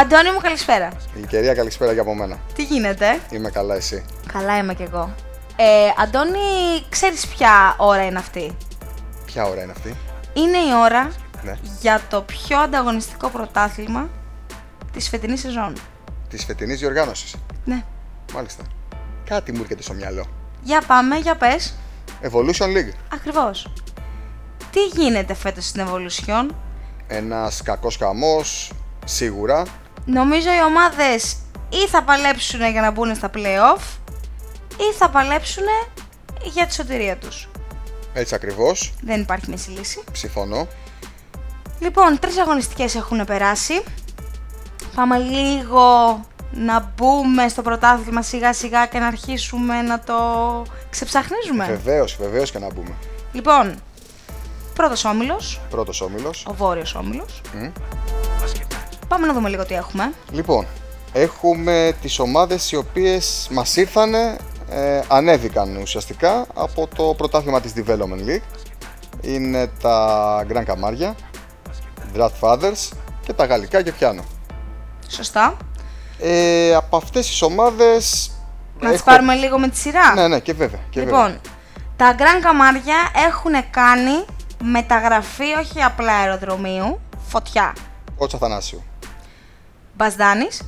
[0.00, 0.88] Αντώνη μου, καλησπέρα.
[1.14, 2.38] Γλυκερία, καλησπέρα και από μένα.
[2.54, 5.14] Τι γίνεται; Είμαι καλά, εσύ; Καλά είμαι κι εγώ.
[5.56, 5.64] Ε,
[6.02, 6.38] Αντώνη,
[6.88, 8.56] ξέρεις ποια ώρα είναι αυτή;
[9.26, 9.96] Ποια ώρα είναι αυτή;
[10.32, 11.10] Είναι η ώρα
[11.42, 11.54] Ναι.
[11.80, 14.08] για το πιο ανταγωνιστικό πρωτάθλημα
[14.92, 15.72] της φετινής σεζόν.
[16.28, 17.34] Της φετινής διοργάνωσης.
[17.64, 17.84] Ναι.
[18.34, 18.62] Μάλιστα.
[19.24, 20.26] Κάτι μου έρχεται στο μυαλό.
[20.62, 21.74] Για πάμε, για πες.
[22.22, 22.92] Evolution League.
[23.12, 23.68] Ακριβώς.
[24.70, 26.48] Τι γίνεται φέτος στην Evolution;
[27.06, 28.72] Ένας κακός χαμός,
[29.04, 29.62] σίγουρα.
[30.06, 31.36] Νομίζω οι ομάδες
[31.68, 33.82] ή θα παλέψουν για να μπουν στα play-off
[34.76, 35.64] ή θα παλέψουν
[36.42, 37.48] για τη σωτηρία τους.
[38.12, 38.92] Έτσι ακριβώς.
[39.02, 40.04] Δεν υπάρχει μέση λύση.
[40.12, 40.66] Συμφωνώ.
[41.78, 43.82] Λοιπόν, τρεις αγωνιστικές έχουν περάσει.
[44.94, 46.20] Πάμε λίγο
[46.52, 50.14] να μπούμε στο πρωτάθλημα σιγά σιγά και να αρχίσουμε να το
[50.90, 51.66] ξεψαχνίζουμε.
[51.66, 52.94] Βεβαίως, βεβαίως και να μπούμε.
[53.32, 53.74] Λοιπόν,
[54.74, 56.44] πρώτος όμιλος, Πρώτος όμιλος.
[56.48, 57.40] ο βόρειος όμιλος.
[57.54, 57.66] Μμ.
[59.08, 60.12] Πάμε να δούμε λίγο τι έχουμε.
[60.30, 60.66] Λοιπόν,
[61.12, 64.36] έχουμε τις ομάδες οι οποίες μας ήρθανε,
[64.70, 68.42] ε, ανέβηκαν ουσιαστικά από το πρωτάθλημα της Development League.
[69.20, 71.12] Είναι τα Grand Camarilla,
[72.16, 72.88] Draft Fathers
[73.26, 74.22] και τα Γαλλικά και πιάνω.
[75.08, 75.56] Σωστά.
[76.18, 78.30] Ε, από αυτές τις ομάδες...
[78.80, 80.14] Να τις έχω- πάρουμε λίγο με τη σειρά.
[80.14, 80.80] Ναι, ναι, και βέβαια.
[80.90, 81.40] Και λοιπόν,
[81.96, 84.24] τα Grand Camarilla έχουν κάνει
[84.62, 87.72] μεταγραφή όχι απλά αεροδρομίου, φωτιά.
[88.18, 88.82] Κότσα Θανάσιου.
[89.96, 90.62] Μπασδάνης.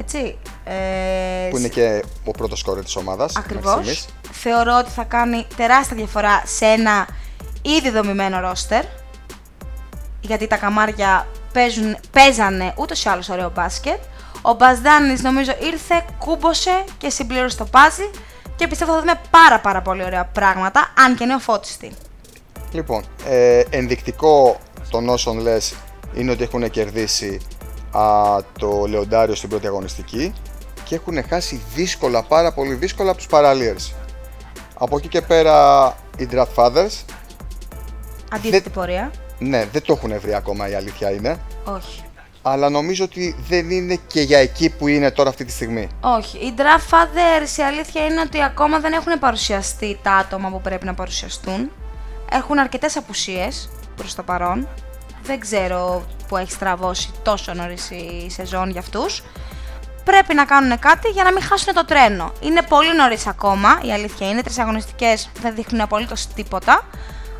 [0.00, 0.38] Έτσι.
[0.64, 3.34] Ε, Που είναι και ο πρώτος σκόρερ της ομάδας.
[3.34, 3.72] μέχρι Ακριβώς.
[3.74, 4.06] στιγμής.
[4.32, 7.06] Θεωρώ ότι θα κάνει τεράστια διαφορά σε ένα
[7.62, 8.84] ήδη δομημένο ρόστερ.
[10.20, 13.98] Γιατί τα καμάρια παίζουν, παίζανε ούτως ή άλλως ωραίο μπάσκετ.
[14.42, 18.10] Ο Μπασδάνης νομίζω ήρθε, κούμποσε και συμπλήρωσε το πάζι
[18.56, 21.92] και πιστεύω θα δούμε πάρα πάρα πολύ ωραία πράγματα, αν και νεοφώτιστη.
[22.72, 24.60] Λοιπόν, ε, ενδεικτικό
[24.90, 25.74] των όσων λες
[26.14, 27.40] είναι ότι έχουν κερδίσει
[27.92, 30.32] α, το Λεοντάριο στην πρώτη αγωνιστική
[30.84, 33.92] και έχουν χάσει δύσκολα, πάρα πολύ δύσκολα από τους Paraliers.
[34.78, 35.86] Από εκεί και πέρα
[36.18, 37.04] οι Draft Fathers,
[38.32, 39.10] Αντίθετη Δεν- πορεία.
[39.38, 42.02] ναι, δεν το έχουν βρει ακόμα η αλήθεια είναι, Όχι.
[42.42, 45.88] αλλά νομίζω ότι δεν είναι και για εκεί που είναι τώρα αυτή τη στιγμή.
[46.00, 46.38] Όχι.
[46.38, 50.84] Οι Draft Fathers η αλήθεια είναι ότι ακόμα δεν έχουν παρουσιαστεί τα άτομα που πρέπει
[50.86, 51.70] να παρουσιαστούν.
[52.32, 54.68] Έχουν αρκετές απουσίες προς το παρόν.
[55.22, 59.22] Δεν ξέρω που έχει στραβώσει τόσο νωρίς η σεζόν για αυτούς.
[60.04, 62.32] Πρέπει να κάνουν κάτι για να μην χάσουν το τρένο.
[62.40, 64.42] Είναι πολύ νωρίς ακόμα, η αλήθεια είναι.
[64.42, 66.86] Τρεις αγωνιστικές δεν δείχνουν απολύτως τίποτα.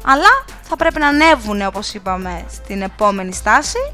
[0.05, 3.93] Αλλά θα πρέπει να ανέβουν, όπως είπαμε, στην επόμενη στάση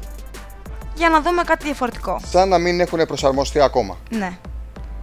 [0.95, 2.19] για να δούμε κάτι διαφορετικό.
[2.25, 3.97] Σαν να μην έχουν προσαρμοστεί ακόμα.
[4.09, 4.37] Ναι.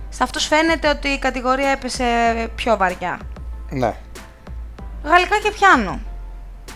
[0.08, 2.04] Σε αυτούς φαίνεται ότι η κατηγορία έπεσε
[2.54, 3.20] πιο βαριά.
[3.70, 3.94] Ναι.
[5.04, 6.00] Γαλλικά και πιάνω.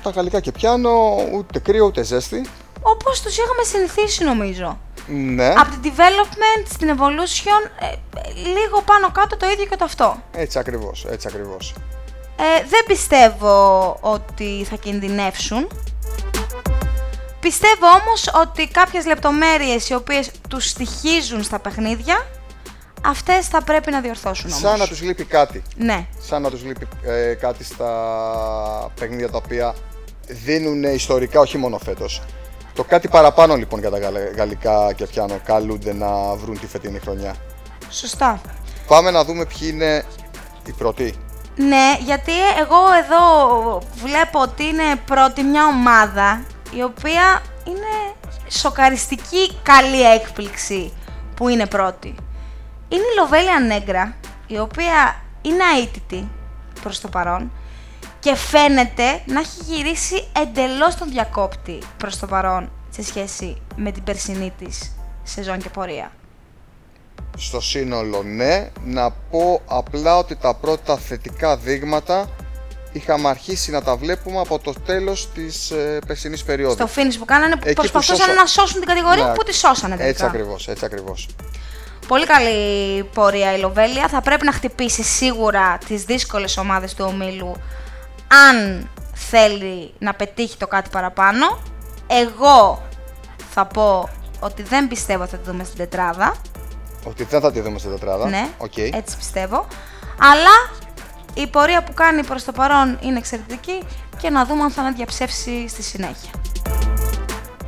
[0.02, 2.46] Τα γαλλικά και πιάνω, ούτε κρύο ούτε ζέστη.
[2.82, 4.78] Όπως τους είχαμε συνηθίσει νομίζω.
[5.06, 9.84] Ναι, Από την development στην evolution, ε, ε, λίγο πάνω κάτω το ίδιο και το
[9.84, 10.22] αυτό.
[10.32, 11.74] έτσι ακριβώς, έτσι ακριβώς.
[12.36, 15.68] Ε, δεν πιστεύω ότι θα κινδυνεύσουν.
[17.40, 22.26] Πιστεύω όμως ότι κάποιες λεπτομέρειες οι οποίες τους στοιχίζουν στα παιχνίδια,
[23.04, 24.60] αυτές θα πρέπει να διορθώσουν όμως.
[24.60, 25.62] Σαν να τους λείπει κάτι.
[25.76, 27.90] Ναι, σαν να τους λείπει ε, κάτι στα
[29.00, 29.74] παιχνίδια τα οποία
[30.26, 32.22] δίνουν ιστορικά όχι μόνο φέτος.
[32.74, 36.98] Το κάτι παραπάνω λοιπόν για τα γαλλ- γαλλικά και πιάνω καλούνται να βρουν τη φετινή
[36.98, 37.34] χρονιά.
[37.90, 38.40] σωστά.
[38.86, 40.04] Πάμε να δούμε ποιοι είναι
[40.66, 41.14] οι πρώτοι.
[41.56, 46.42] Ναι, γιατί εγώ εδώ βλέπω ότι είναι πρώτη μια ομάδα
[46.76, 48.14] η οποία είναι
[48.48, 50.92] σοκαριστική καλή έκπληξη
[51.36, 52.14] που είναι πρώτη.
[52.88, 54.16] Είναι η Λοβέλια Νέγκρα,
[54.46, 56.28] η οποία είναι αίτητη
[56.82, 57.52] προς το παρόν
[58.20, 64.02] και φαίνεται να έχει γυρίσει εντελώς τον διακόπτη προς το παρόν σε σχέση με την
[64.04, 64.92] περσινή της
[65.22, 66.12] σεζόν και πορεία.
[67.36, 72.28] Στο σύνολο ναι, να πω απλά ότι τα πρώτα θετικά δείγματα
[72.92, 76.72] είχαμε αρχίσει να τα βλέπουμε από το τέλος της ε, περσινής περίοδου.
[76.72, 79.42] Στο finish που κάνανε που Εκεί που προσπαθούσαν σώσα- να σώσουν την κατηγορία Ναι, που
[79.42, 80.08] τη σώσανε τελικά.
[80.08, 81.28] Έτσι ακριβώς, έτσι ακριβώς.
[82.08, 84.08] Πολύ καλή πορεία η Λοβέλια.
[84.08, 87.54] Θα πρέπει να χτυπήσει σίγουρα τις δύσκολες ομάδες του ομίλου
[88.48, 91.58] αν θέλει να πετύχει το κάτι παραπάνω.
[92.06, 92.82] Εγώ
[93.50, 94.08] θα πω
[94.40, 96.36] ότι δεν πιστεύω ότι θα τη δούμε στην τετράδα.
[97.04, 98.28] Ότι δεν θα τη δούμε στην τετράδα.
[98.28, 98.76] Ναι, Οκ.
[98.76, 99.66] έτσι πιστεύω.
[100.18, 100.82] Αλλά
[101.34, 103.82] η πορεία που κάνει προς το παρόν είναι εξαιρετική
[104.18, 106.30] και να δούμε αν θα διαψεύσει στη συνέχεια.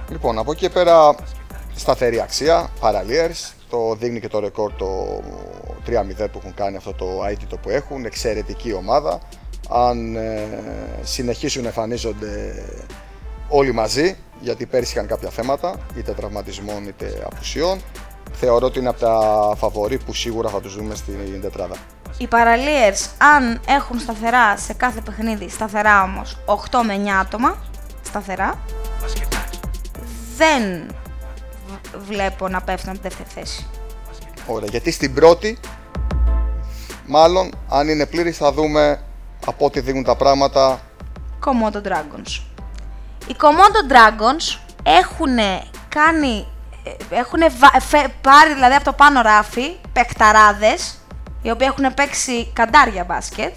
[0.09, 1.15] Λοιπόν, από εκεί και πέρα
[1.75, 5.21] σταθερή αξία, Paraliers, το δείχνει και το ρεκόρ το
[5.87, 9.21] 3-0 που έχουν κάνει αυτό το αήττητο που έχουν, εξαιρετική ομάδα.
[9.69, 10.49] Αν ε,
[11.03, 12.65] συνεχίσουν να εμφανίζονται
[13.49, 17.81] όλοι μαζί, γιατί πέρσι είχαν κάποια θέματα, είτε τραυματισμών είτε απουσιών.
[18.33, 21.75] Θεωρώ ότι είναι από τα φαβορή που σίγουρα θα τους δούμε στην τετράδα.
[22.19, 27.57] Οι παραλίες, αν έχουν σταθερά σε κάθε παιχνίδι, σταθερά όμως, 8 με 9 άτομα,
[28.03, 28.59] σταθερά,
[30.37, 30.87] δεν
[31.99, 33.67] βλέπω να πέφτουν από τη δεύτερη θέση.
[34.47, 35.59] Ωραία, γιατί στην πρώτη,
[37.07, 39.03] μάλλον, αν είναι πλήρη, θα δούμε
[39.47, 40.81] από ό,τι δίνουν τα πράγματα.
[41.45, 42.43] Komodo Dragons.
[43.27, 45.37] Οι Komodo Dragons έχουν
[45.89, 46.47] κάνει,
[47.11, 47.41] έχουν
[48.21, 50.99] πάρει δηλαδή από το πάνω ράφι παιχταράδες,
[51.43, 53.55] οι οποίοι έχουν παίξει καντάρια μπάσκετ.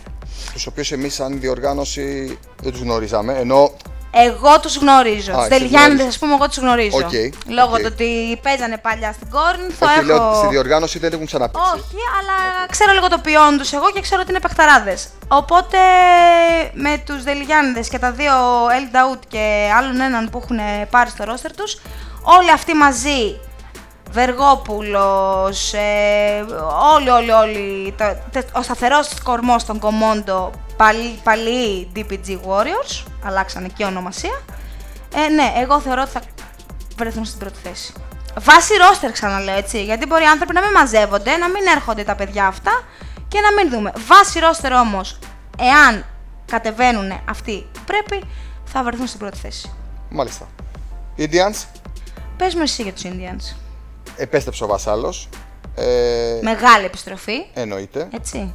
[0.54, 3.72] Τους οποίους εμείς σαν διοργάνωση δεν τους γνωρίζαμε, ενώ
[4.16, 5.32] εγώ τους γνωρίζω.
[5.32, 6.98] Του Δελγιάννηδε, ας πούμε, εγώ τους γνωρίζω.
[6.98, 7.80] Okay, Λόγω okay.
[7.80, 9.86] του ότι παίζανε παλιά στην Κόρνθο.
[9.86, 10.06] Όχι, έχω...
[10.06, 11.68] λέω, στη διοργάνωση δεν έχουν ξαναπέξει.
[11.74, 15.08] Όχι, αλλά ξέρω λίγο το ποιόν τους εγώ και ξέρω ότι είναι παιχταράδες.
[15.28, 15.78] Οπότε
[16.74, 18.34] με τους Δελγιάννηδε και τα δύο
[18.68, 20.60] El Daoud και άλλον έναν που έχουν
[20.90, 21.82] πάρει στο ρόστερ τους,
[22.24, 23.40] όλοι αυτοί μαζί
[24.12, 26.46] Βεργόπουλος, ε,
[26.96, 30.52] όλοι, όλοι, όλοι, το, ο σταθερός κορμός των Κομόντο,
[31.24, 34.42] παλιοί DPG Warriors, αλλάξανε και ονομασία.
[35.16, 36.22] Ε, ναι, εγώ θεωρώ ότι θα
[36.98, 37.94] βρεθούν στην πρώτη θέση.
[38.40, 42.16] Βάσει ρόστερ ξαναλέω έτσι, γιατί μπορεί οι άνθρωποι να μην μαζεύονται, να μην έρχονται τα
[42.16, 42.84] παιδιά αυτά
[43.28, 43.92] και να μην δούμε.
[44.08, 45.20] Βάσει ρόστερ όμως,
[45.60, 46.06] εάν
[46.46, 48.24] κατεβαίνουν αυτοί που πρέπει,
[48.66, 49.72] θα βρεθούν στην πρώτη θέση.
[50.10, 50.48] Μάλιστα.
[51.18, 51.66] Indians;
[52.38, 53.56] Πες μου εσύ για τους Indians
[54.18, 55.30] επέστρεψε ο Βασάλος.
[55.76, 57.46] Ε, Μεγάλη επιστροφή.
[57.54, 58.08] Εννοείται.
[58.14, 58.54] Έτσι.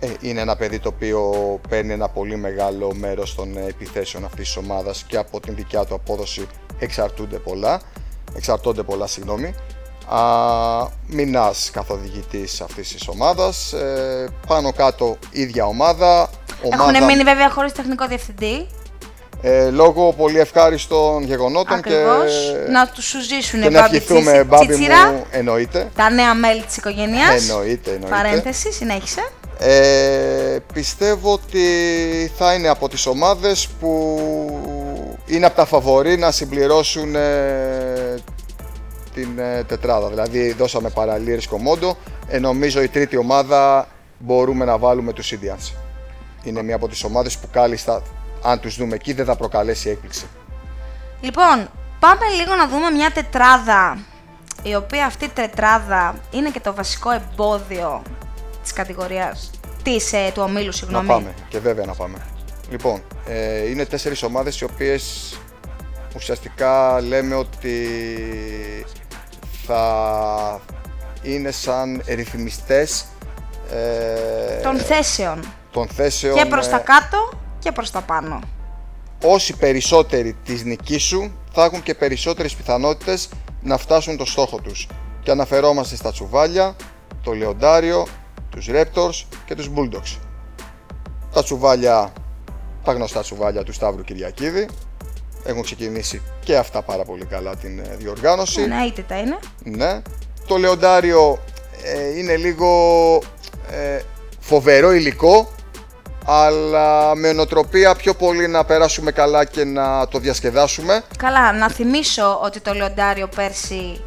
[0.00, 1.32] Ε, είναι ένα παιδί το οποίο
[1.68, 5.94] παίρνει ένα πολύ μεγάλο μέρος των επιθέσεων αυτής της ομάδας και από την δικιά του
[5.94, 6.46] απόδοση
[6.78, 7.80] εξαρτούνται πολλά.
[8.36, 9.54] Εξαρτώνται πολλά, συγγνώμη.
[10.08, 10.20] Α,
[11.06, 13.72] Μινάς καθοδηγητής αυτής της ομάδας.
[13.72, 16.30] Ε, πάνω κάτω ίδια ομάδα.
[16.72, 18.68] Έχουν μείνει βέβαια χωρίς τεχνικό διευθυντή
[19.42, 22.52] ε, λόγω πολύ ευχάριστων γεγονότων Ακριβώς.
[22.64, 26.76] και να τους σου ζήσουν και να ευχηθούμε μπάμπι μου εννοείται τα νέα μέλη της
[26.76, 28.14] οικογένειας εννοείται, εννοείται.
[28.16, 29.28] παρένθεση, συνέχισε
[29.58, 31.62] ε, πιστεύω ότι
[32.36, 34.18] θα είναι από τις ομάδες που
[35.26, 38.14] είναι από τα φαβορή να συμπληρώσουν ε,
[39.14, 41.96] την ε, τετράδα δηλαδή δώσαμε παραλίες κομμόντο
[42.28, 43.88] ε, νομίζω η τρίτη ομάδα
[44.18, 45.72] μπορούμε να βάλουμε τους Indians
[46.42, 48.02] είναι μία από τις ομάδες που κάλλιστα
[48.42, 50.26] αν τους δούμε εκεί δεν θα προκαλέσει έκπληξη.
[51.20, 51.70] Λοιπόν,
[52.00, 53.98] πάμε λίγο να δούμε μια τετράδα
[54.62, 58.02] η οποία αυτή η τετράδα είναι και το βασικό εμπόδιο
[58.68, 59.50] της κατηγορίας
[59.82, 61.06] της, ε, του ομίλου, συγγνώμη.
[61.06, 62.18] Να πάμε και βέβαια να πάμε.
[62.70, 65.34] Λοιπόν, ε, είναι τέσσερις ομάδες οι οποίες
[66.16, 67.88] ουσιαστικά λέμε ότι
[69.66, 70.60] θα
[71.22, 73.04] είναι σαν ρυθμιστές
[73.72, 75.40] ε, των θέσεων.
[75.70, 76.34] Των θέσεων.
[76.36, 78.40] Και προς τα ε, κάτω και προς τα πάνω.
[79.22, 83.28] Όσοι περισσότεροι τις νικήσουν θα έχουν και περισσότερες πιθανότητες
[83.62, 84.88] να φτάσουν το στόχο τους.
[85.22, 86.76] Και αναφερόμαστε στα τσουβάλια,
[87.22, 88.06] το λεοντάριο,
[88.58, 90.18] τους Raptors και τους Bulldogs.
[91.32, 92.12] Τα τσουβάλια,
[92.84, 94.68] τα γνωστά τσουβάλια του Σταύρου Κυριακίδη,
[95.44, 98.66] έχουν ξεκινήσει και αυτά πάρα πολύ καλά την ε, διοργάνωση.
[98.66, 99.38] Ναι, είτε τα είναι.
[99.64, 100.02] Ναι.
[100.46, 101.38] Το λεοντάριο
[101.82, 102.70] ε, είναι λίγο
[103.70, 104.00] ε,
[104.40, 105.48] φοβερό υλικό
[106.30, 111.02] αλλά με νοοτροπία πιο πολύ να περάσουμε καλά και να το διασκεδάσουμε.
[111.16, 114.00] Καλά, να θυμίσω ότι το Λεοντάριο πέρσι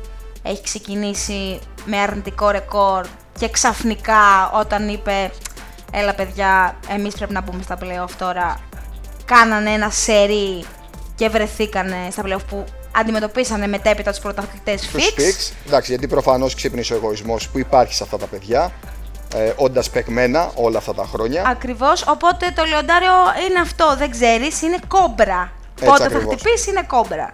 [0.43, 3.05] έχει ξεκινήσει με αρνητικό ρεκόρ
[3.41, 5.31] και ξαφνικά όταν είπε
[5.91, 8.59] έλα παιδιά, εμείς πρέπει να μπούμε στα playoff τώρα,
[9.25, 10.65] κάνανε ένα σερί
[11.15, 15.51] και βρεθήκανε στα playoff που αντιμετωπίσανε μετέπειτα τους πρωταθλητές fix.
[15.67, 18.71] Εντάξει, γιατί προφανώς ξύπνησε ο εγωισμός που υπάρχει σε αυτά τα παιδιά
[19.35, 21.43] ε, όντας παιγμένα όλα αυτά τα χρόνια.
[21.47, 22.07] Ακριβώς.
[22.07, 23.13] Οπότε το λιοντάριο
[23.49, 25.51] είναι αυτό, δεν ξέρεις, είναι κόμπρα.
[25.73, 26.23] Έτσι Πότε ακριβώς.
[26.23, 27.31] θα χτυπήσει, είναι κόμπρα.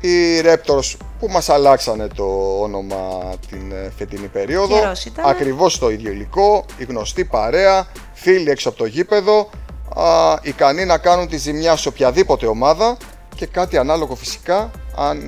[0.00, 4.92] Οι Raptors που μας αλλάξανε το όνομα την ε, φετινή περίοδο.
[5.24, 9.50] Ακριβώς το ίδιο υλικό, η γνωστή παρέα, φίλοι έξω από το γήπεδο,
[9.96, 12.96] α, ικανοί να κάνουν τη ζημιά σε οποιαδήποτε ομάδα
[13.34, 15.18] και κάτι ανάλογο φυσικά αν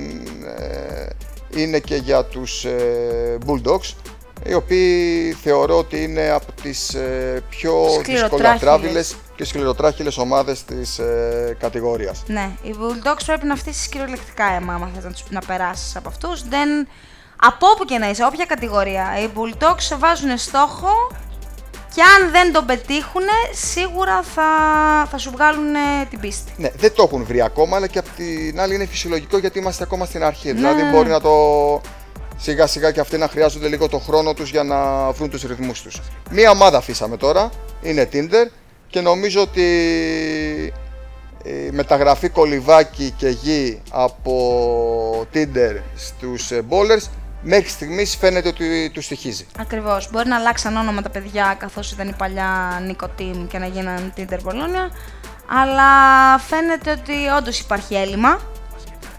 [0.57, 1.07] ε,
[1.61, 3.93] είναι και για τους ε, Bulldogs
[4.45, 7.73] οι οποίοι θεωρώ ότι είναι από τις ε, πιο
[8.05, 12.23] δυσκολοτράβιλες και σκληροτράχυλες ομάδες της ε, κατηγορίας.
[12.27, 16.09] Ναι, οι Bulldogs πρέπει να φτύσεις κυριολεκτικά αίμα, άμα θες να, τους, να περάσεις από
[16.09, 16.47] αυτούς.
[16.47, 16.87] Δεν...
[17.35, 20.89] Από όπου και να είσαι, όποια κατηγορία, οι Bulldogs βάζουν στόχο
[21.95, 23.21] και αν δεν τον πετύχουν,
[23.53, 24.43] σίγουρα θα,
[25.11, 25.73] θα σου βγάλουν
[26.09, 26.51] την πίστη.
[26.57, 29.83] Ναι, δεν το έχουν βρει ακόμα, αλλά και από την άλλη είναι φυσιολογικό γιατί είμαστε
[29.83, 30.51] ακόμα στην αρχή.
[30.51, 31.31] Δηλαδή μπορεί να το
[32.37, 35.81] σιγά σιγά και αυτοί να χρειάζονται λίγο το χρόνο τους για να βρουν τους ρυθμούς
[35.81, 36.01] τους.
[36.29, 37.49] Μία ομάδα αφήσαμε τώρα,
[37.81, 38.60] είναι Tinder
[38.91, 39.63] και νομίζω ότι
[41.43, 47.09] η μεταγραφή κολυβάκι και γη από Tinder στους ε, bowlers
[47.41, 49.45] μέχρι στιγμής φαίνεται ότι του στοιχίζει.
[49.59, 50.09] Ακριβώς.
[50.11, 54.13] Μπορεί να αλλάξαν όνομα τα παιδιά καθώς ήταν η παλιά Νίκο Team και να γίναν
[54.17, 54.91] Tinder Bologna,
[55.47, 55.89] αλλά
[56.39, 58.39] φαίνεται ότι όντως υπάρχει έλλειμμα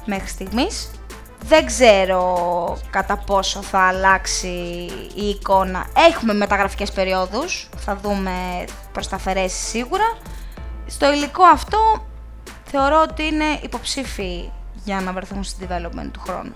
[0.04, 0.90] μέχρι στιγμής.
[1.44, 4.48] Δεν ξέρω κατά πόσο θα αλλάξει
[5.14, 5.86] η εικόνα.
[6.10, 10.18] Έχουμε μεταγραφικές περιόδους, θα δούμε προς τα αφαιρέσεις σίγουρα.
[10.86, 12.06] Στο υλικό αυτό
[12.64, 14.52] θεωρώ ότι είναι υποψήφιοι
[14.84, 16.52] για να βρεθούν στην development του χρόνου.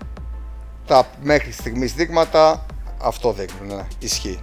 [0.87, 2.67] Τα μέχρι στιγμής δείγματα
[3.03, 4.41] αυτό δείχνουν, ναι, ισχύει.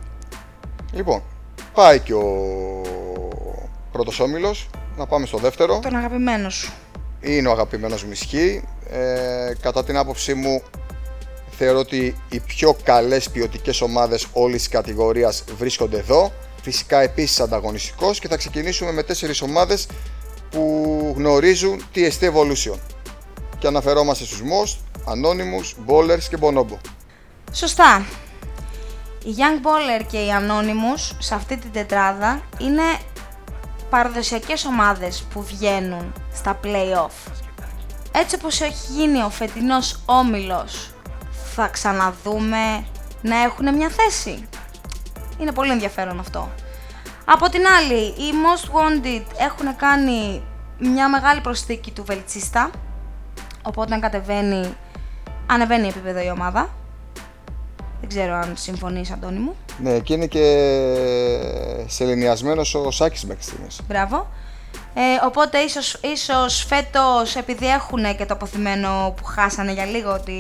[0.92, 1.22] Λοιπόν,
[1.74, 2.32] πάει και ο
[3.92, 5.80] πρώτος όμιλος, να πάμε στο δεύτερο.
[5.80, 6.72] Τον αγαπημένο σου.
[7.24, 8.63] Είναι ο αγαπημένος μου ισχύει.
[8.89, 10.62] Ε, κατά την άποψή μου
[11.58, 16.32] θεωρώ ότι οι πιο καλές ποιοτικές ομάδες όλης της κατηγορίας βρίσκονται εδώ.
[16.62, 19.88] Φυσικά επίσης ανταγωνιστικός και θα ξεκινήσουμε με τέσσερις ομάδες
[20.50, 22.77] που γνωρίζουν TST Evolution.
[23.60, 26.77] Και αναφερόμαστε στους Most, Anonymous, Bowlers και Bonobo.
[27.51, 28.06] Σωστά.
[29.25, 32.84] Οι Young Bowler και οι Anonymous σε αυτή την τετράδα είναι
[33.89, 37.32] παραδοσιακές ομάδες που βγαίνουν στα play-off.
[38.12, 40.92] Έτσι όπως έχει γίνει ο φετινός όμιλος,
[41.56, 42.86] θα ξαναδούμε
[43.22, 44.48] να έχουν μια θέση.
[45.38, 46.50] Είναι πολύ ενδιαφέρον αυτό.
[47.25, 50.44] Από την άλλη, οι Most Wanted έχουν κάνει
[50.80, 52.70] μια μεγάλη προσθήκη του Βελτσίστα,
[53.62, 54.75] οπότε κατεβαίνει,
[55.46, 56.70] ανεβαίνει επίπεδο η ομάδα.
[58.00, 59.56] Δεν ξέρω αν συμφωνείς Αντώνη μου.
[59.82, 60.46] Ναι, και είναι και
[61.88, 63.80] σεληνιασμένος ο Σάκης μέχρι στιγμής.
[63.88, 64.28] Μπράβο.
[64.94, 70.34] Ε, οπότε ίσως, ίσως φέτος επειδή έχουν και το αποθυμένο που χάσανε για λίγο τη,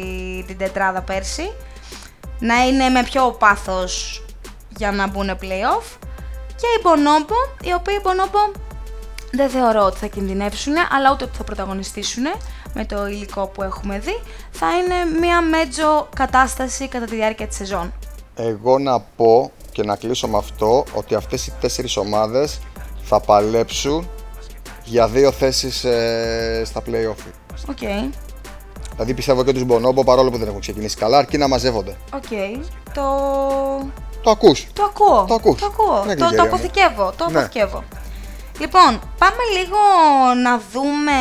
[0.47, 1.53] την τετράδα πέρσι
[2.39, 4.23] να είναι με πιο πάθος
[4.77, 5.97] για να μπουν play-off
[6.55, 8.59] και οι Bonobo, οι οποίοι Bonobo
[9.31, 12.23] δεν θεωρώ ότι θα κινδυνεύσουν αλλά ούτε ότι θα πρωταγωνιστήσουν
[12.73, 14.19] με το υλικό που έχουμε δει
[14.51, 17.93] θα είναι μια μέτζο κατάσταση κατά τη διάρκεια της σεζόν.
[18.35, 22.59] Εγώ να πω και να κλείσω με αυτό ότι αυτές οι τέσσερις ομάδες
[23.03, 24.09] θα παλέψουν
[24.83, 27.31] για δύο θέσεις ε, στα play-off.
[27.69, 27.77] OK.
[27.81, 28.09] Okay.
[28.91, 31.95] Δηλαδή πιστεύω και τους Bonobo παρόλο που δεν έχουν ξεκινήσει καλά αρκεί να μαζεύονται.
[32.13, 32.23] OK.
[32.29, 32.59] Okay.
[32.93, 33.03] Το...
[34.23, 34.67] Το ακούς.
[34.73, 35.25] Το ακούω.
[35.27, 35.59] Το ακούς.
[35.59, 36.15] Το ακούω.
[36.17, 37.13] Το, το αποθηκεύω.
[37.17, 37.39] Το ναι.
[37.39, 37.83] αποθηκεύω.
[38.59, 39.77] Λοιπόν, πάμε λίγο
[40.43, 41.11] να δούμε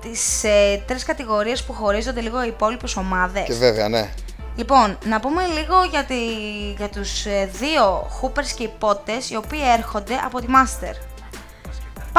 [0.00, 3.44] τις ε, τρεις κατηγορίες που χωρίζονται λίγο οι υπόλοιπες ομάδες.
[3.44, 4.10] Και βέβαια, ναι.
[4.56, 6.14] Λοιπόν, να πούμε λίγο για, τη,
[6.76, 10.94] για τους ε, δύο Hoopers και υπότες οι οποίοι έρχονται από τη Master.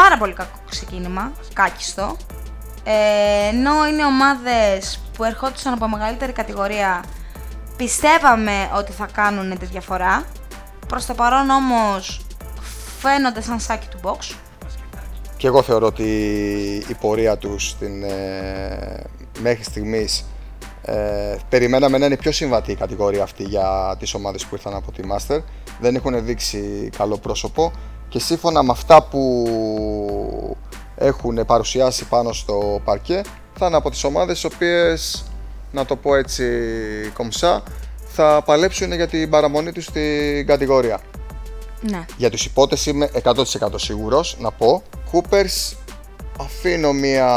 [0.03, 2.17] Πάρα πολύ κακό ξεκίνημα, κάκιστο.
[2.83, 7.03] Ε, ενώ είναι ομάδες που ερχόντουσαν από μεγαλύτερη κατηγορία,
[7.77, 10.25] πιστεύαμε ότι θα κάνουν τη διαφορά.
[10.87, 12.25] Προς το παρόν όμως
[12.99, 14.35] φαίνονται σαν σάκι του box.
[15.37, 16.03] Και εγώ θεωρώ ότι
[16.87, 19.03] η πορεία τους στην, ε,
[19.39, 20.25] μέχρι στιγμής
[20.81, 24.91] ε, περιμέναμε να είναι πιο συμβατή η κατηγορία αυτή για τις ομάδες που ήρθαν από
[24.91, 25.41] τη Master.
[25.79, 27.71] Δεν έχουν δείξει καλό πρόσωπο
[28.09, 29.47] και σύμφωνα με αυτά που
[30.95, 33.21] έχουν παρουσιάσει πάνω στο παρκέ
[33.57, 35.25] θα είναι από τις ομάδες οι οποίες,
[35.71, 36.45] να το πω έτσι
[37.13, 37.63] κομψά,
[38.07, 40.99] θα παλέψουν για την παραμονή τους στην κατηγορία.
[41.81, 42.05] Ναι.
[42.17, 43.43] Για τους υπότες είμαι 100%
[43.75, 44.83] σίγουρος να πω.
[45.11, 45.75] Coopers
[46.39, 47.29] αφήνω μία...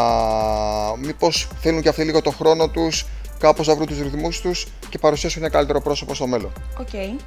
[1.02, 3.06] Μήπως θέλουν και αυτοί λίγο το χρόνο τους,
[3.38, 6.52] κάπως να βρουν τους ρυθμούς τους και παρουσιάσουν ένα καλύτερο πρόσωπο στο μέλλον.
[6.80, 6.88] OK.
[6.92, 7.20] Okay.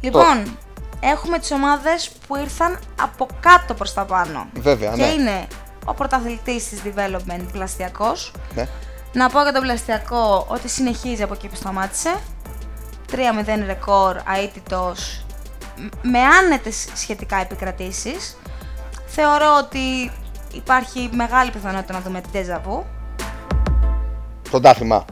[0.00, 0.58] Λοιπόν,
[1.04, 4.46] έχουμε τις ομάδες που ήρθαν από κάτω προς τα πάνω.
[4.54, 5.06] Βέβαια, και ναι.
[5.06, 5.46] είναι
[5.84, 8.32] ο πρωταθλητής της Development Πλαστιακός.
[8.54, 8.68] Ναι.
[9.12, 12.14] Να πω για τον Πλαστιακό ότι συνεχίζει από εκεί που σταμάτησε.
[13.10, 13.16] 3-0
[13.66, 15.24] ρεκόρ, αήττητος,
[16.02, 18.36] με άνετες σχετικά επικρατήσεις.
[19.06, 20.12] Θεωρώ ότι
[20.52, 22.84] υπάρχει μεγάλη πιθανότητα να δούμε ντεζαβού.
[24.50, 25.04] Πρωτάθλημα.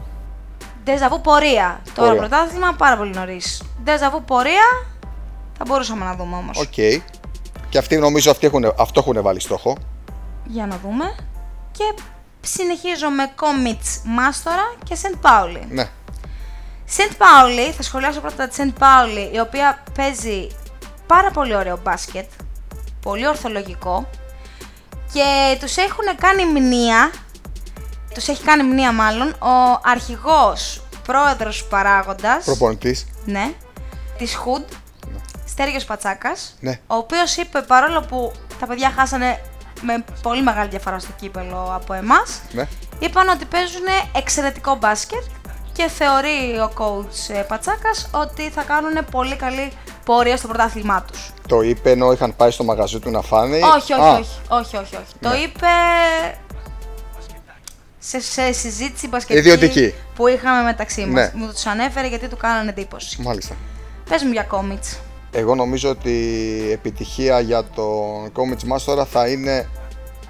[0.83, 1.81] Ντεζαβού πορεία.
[1.95, 3.63] Τώρα πρωτάθλημα πάρα πολύ νωρίς.
[3.83, 4.92] Ντεζαβού πορεία
[5.65, 6.59] θα μπορούσαμε να δούμε όμως.
[6.59, 6.73] OK.
[6.75, 6.99] Okay.
[7.69, 9.77] Και αυτοί νομίζω αυτοί έχουν, αυτό έχουν βάλει στόχο.
[10.45, 11.15] Για να δούμε.
[11.71, 11.93] Και
[12.41, 15.67] συνεχίζω με Comets Μάστορα και Σεντ Πάουλι.
[15.69, 15.89] Ναι.
[16.85, 20.47] Σεντ Πάουλι, θα σχολιάσω πρώτα τη Σεντ Πάουλι, η οποία παίζει
[21.07, 22.29] πάρα πολύ ωραίο μπάσκετ.
[23.01, 24.09] Πολύ ορθολογικό.
[25.13, 27.11] Και τους έχουν κάνει μνήα,
[28.13, 32.45] τους έχει κάνει μνήα μάλλον, ο αρχηγός πρόεδρος παράγοντας.
[32.45, 33.07] Προπονητής.
[33.25, 33.53] Ναι.
[34.17, 34.65] Της Hood,
[35.53, 36.79] Στέργιος Πατσάκας, ναι.
[36.87, 39.41] ο οποίος είπε παρόλο που τα παιδιά χάσανε
[39.81, 42.67] με πολύ μεγάλη διαφορά στο κύπελο από εμάς, ναι.
[42.99, 43.83] είπαν ότι παίζουν
[44.15, 45.23] εξαιρετικό μπάσκετ
[45.73, 49.71] και θεωρεί ο coach ε, Πατσάκας ότι θα κάνουν πολύ καλή
[50.05, 51.31] πορεία στο πρωτάθλημά τους.
[51.47, 53.55] Το είπε ενώ είχαν πάει στο μαγαζί του να φάνε.
[53.57, 55.13] Όχι, όχι, Α, όχι, όχι, όχι, όχι.
[55.21, 55.35] Το Ναι.
[55.35, 55.67] είπε
[57.99, 59.93] σε, σε συζήτηση μπασκετική Ιδιωτική.
[60.15, 61.13] που είχαμε μεταξύ μας.
[61.13, 61.31] Ναι.
[61.39, 63.21] Μου τους ανέφερε γιατί του κάνανε εντύπωση.
[63.21, 63.55] Μάλιστα.
[64.09, 64.97] Πες μου για κόμιτς.
[65.35, 66.11] Εγώ νομίζω ότι
[66.67, 69.69] η επιτυχία για τον Comets μας τώρα θα είναι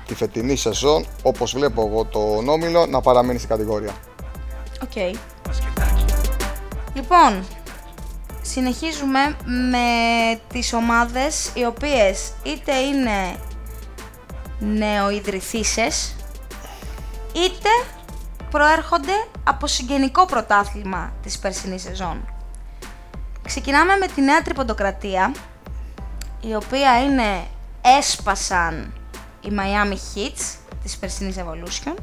[0.07, 3.91] τη φετινή σεζόν, όπως βλέπω εγώ τον Όμιλο, να παραμείνει στην κατηγορία.
[4.83, 5.15] Οκ.
[6.93, 7.45] Λοιπόν,
[8.41, 9.19] συνεχίζουμε
[9.72, 9.88] με
[10.48, 13.36] τις ομάδες οι οποίες είτε είναι
[14.60, 16.15] νεοϊδρυθείσες
[17.33, 17.69] είτε
[18.50, 22.32] προέρχονται από συγγενικό πρωτάθλημα της περσινής σεζόν.
[23.53, 25.31] Ξεκινάμε με τη Νέα Τριποντοκρατία,
[26.41, 27.48] η οποία είναι
[28.00, 28.93] έσπασαν
[29.41, 31.93] οι Miami Heats της περσινής Evolution,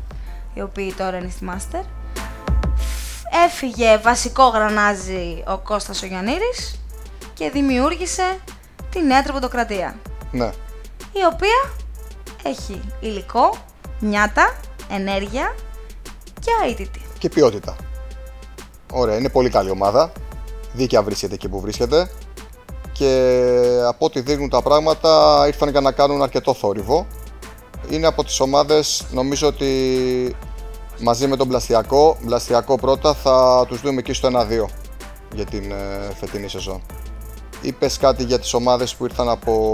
[0.55, 1.85] οι οποίοι τώρα είναι στη Master.
[3.47, 6.81] Έφυγε βασικό γρανάζι ο Κώστας ο Γιαννήρης
[7.35, 8.39] και δημιούργησε
[8.91, 9.97] τη Νέα Τριποντοκρατία,
[10.31, 10.51] Ναι.
[11.13, 11.71] η οποία
[12.43, 13.57] έχει υλικό,
[14.01, 14.57] νιάτα,
[14.91, 15.55] ενέργεια
[16.41, 17.01] και αίτητη.
[17.19, 17.77] Και ποιότητα.
[18.93, 20.13] Ωραία, είναι πολύ καλή ομάδα.
[20.73, 22.11] Δίκαια βρίσκεται εκεί που βρίσκεται.
[22.93, 27.07] Και από ό,τι δείχνουν τα πράγματα ήρθαν για να κάνουν αρκετό θόρυβο.
[27.91, 30.37] Είναι από τις ομάδες, νομίζω ότι
[31.01, 34.65] μαζί με τον Μπλαστιακό, Μπλαστιακό πρώτα θα τους δούμε εκεί στο 1-2
[35.35, 36.83] για την ε, φετινή σεζόν.
[37.63, 39.73] Είπες κάτι για τις ομάδες που ήρθαν από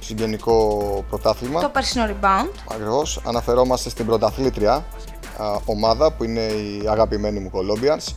[0.00, 3.20] συγγενικό πρωτάθλημα; Το περσινό rebound, Ακριβώς.
[3.24, 8.14] Αναφερόμαστε στην πρωταθλήτρια α, ομάδα που είναι η αγαπημένη μου Colombians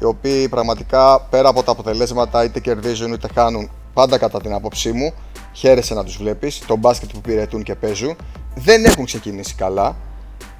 [0.00, 4.92] οι οποίοι πραγματικά πέρα από τα αποτελέσματα είτε κερδίζουν είτε χάνουν πάντα κατά την άποψή
[4.92, 5.14] μου
[5.52, 8.16] χαίρεσαι να τους βλέπεις το μπάσκετ που πυρετούν και παίζουν.
[8.54, 9.96] Δεν έχουν ξεκινήσει καλά.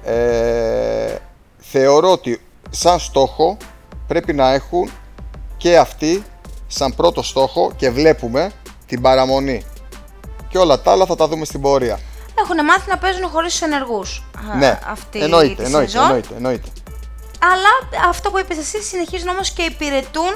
[0.03, 1.15] Ε,
[1.57, 3.57] θεωρώ ότι σαν στόχο
[4.07, 4.89] πρέπει να έχουν
[5.57, 6.23] και αυτοί
[6.67, 8.51] σαν πρώτο στόχο και βλέπουμε
[8.85, 9.63] την παραμονή.
[10.49, 11.99] Και όλα τα άλλα θα τα δούμε στην πορεία.
[12.39, 14.23] Έχουν μάθει να παίζουν χωρίς τους ενεργούς.
[14.51, 16.03] Α, ναι, αυτή εννοείται, τη εννοείται, σεζόν.
[16.03, 16.67] εννοείται, εννοείται.
[17.39, 20.33] Αλλά αυτό που είπες εσύ συνεχίζουν όμως και υπηρετούν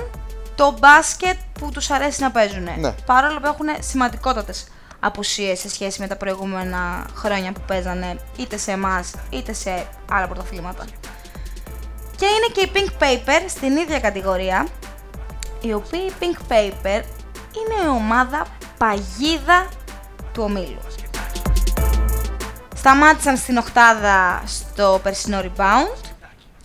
[0.55, 2.63] το μπάσκετ που τους αρέσει να παίζουν.
[2.63, 2.91] Ναι.
[3.05, 4.67] Παρόλο που έχουν σημαντικότατες
[4.99, 10.27] απουσίες σε σχέση με τα προηγούμενα χρόνια που παίζανε είτε σε εμάς είτε σε άλλα
[10.27, 10.85] πρωταθλήματα.
[12.15, 14.67] Και είναι και η Pink Paper στην ίδια κατηγορία,
[15.62, 17.03] η οποία η Pink Paper
[17.55, 18.45] είναι η ομάδα
[18.77, 19.67] παγίδα
[20.33, 20.79] του ομίλου.
[22.75, 26.09] Σταμάτησαν στην οκτάδα στο περσινό rebound.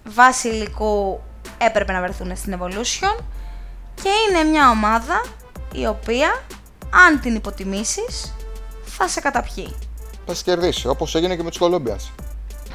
[0.04, 1.20] Βάσει υλικού
[1.58, 3.22] έπρεπε να βρεθούν στην Evolution.
[4.02, 5.22] Και είναι μια ομάδα
[5.72, 6.42] η οποία,
[7.06, 8.34] αν την υποτιμήσεις,
[8.84, 9.74] θα σε καταπιεί.
[10.26, 12.10] Θα σε κερδίσει όπως έγινε και με τους Colombians.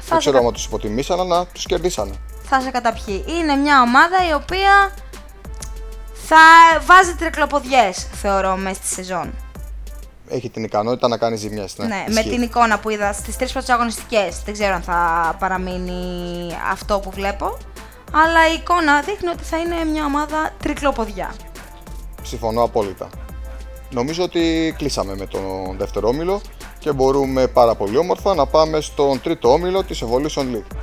[0.00, 2.14] Δεν σε, ξέρω κα- αν τους υποτιμήσαν, αλλά τους κερδίσανε.
[2.42, 3.24] θα σε καταπιεί.
[3.28, 4.92] Είναι μια ομάδα η οποία
[6.26, 6.36] θα
[6.86, 9.32] βάζει τρικλοποδιές, θεωρώ, μέσα στη σεζόν.
[10.30, 11.74] Έχει την ικανότητα να κάνει ζημιές.
[11.78, 12.30] Ναι, Ναι, με ισχύει.
[12.30, 14.42] την εικόνα που είδα στις τρεις πρώτες αγωνιστικές.
[14.44, 17.56] Δεν ξέρω αν θα παραμείνει αυτό που βλέπω.
[18.12, 21.34] Αλλά η εικόνα δείχνει ότι θα είναι μια ομάδα τρικλοποδιά.
[22.22, 23.08] Συμφωνώ απόλυτα.
[23.90, 26.40] Νομίζω ότι κλείσαμε με τον δεύτερο όμιλο
[26.78, 30.76] και μπορούμε πάρα πολύ όμορφα να πάμε στον τρίτο όμιλο της Evolution League.